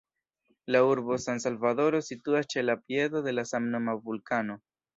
La 0.75 0.79
urbo 0.91 1.17
San-Salvadoro 1.25 2.01
situas 2.07 2.49
ĉe 2.55 2.65
la 2.67 2.77
piedo 2.81 3.25
de 3.29 3.37
la 3.39 3.47
samnoma 3.53 3.99
vulkano. 4.09 4.61